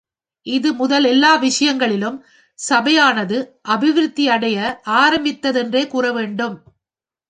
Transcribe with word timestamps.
இது 0.45 0.73
முதல் 0.73 1.03
எல்லா 1.03 1.35
விஷயங்களிலும் 1.35 2.17
சபையானது 2.59 3.37
அபிவிருத்தியடைய 3.69 4.57
ஆரம்பித்தது 5.01 5.59
என்றே 5.59 5.83
கூறவேண்டும். 5.87 6.57